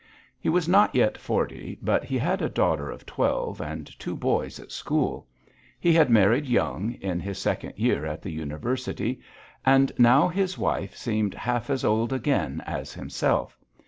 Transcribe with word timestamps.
He 0.39 0.49
was 0.49 0.67
not 0.67 0.95
yet 0.95 1.15
forty, 1.15 1.77
but 1.79 2.03
he 2.05 2.17
had 2.17 2.41
a 2.41 2.49
daughter 2.49 2.89
of 2.89 3.05
twelve 3.05 3.61
and 3.61 3.85
two 3.99 4.15
boys 4.15 4.59
at 4.59 4.71
school. 4.71 5.27
He 5.79 5.93
had 5.93 6.09
married 6.09 6.47
young, 6.47 6.93
in 6.93 7.19
his 7.19 7.37
second 7.37 7.73
year 7.77 8.03
at 8.07 8.23
the 8.23 8.31
University, 8.31 9.19
and 9.63 9.91
now 9.99 10.27
his 10.27 10.57
wife 10.57 10.95
seemed 10.95 11.35
half 11.35 11.69
as 11.69 11.85
old 11.85 12.11
again 12.11 12.63
as 12.65 12.93
himself. 12.93 13.59